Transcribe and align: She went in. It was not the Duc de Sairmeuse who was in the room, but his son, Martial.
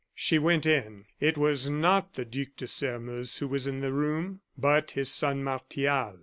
She 0.15 0.39
went 0.39 0.65
in. 0.65 1.05
It 1.19 1.37
was 1.37 1.69
not 1.69 2.15
the 2.15 2.25
Duc 2.25 2.47
de 2.57 2.65
Sairmeuse 2.65 3.37
who 3.37 3.47
was 3.47 3.67
in 3.67 3.81
the 3.81 3.93
room, 3.93 4.41
but 4.57 4.89
his 4.97 5.11
son, 5.11 5.43
Martial. 5.43 6.17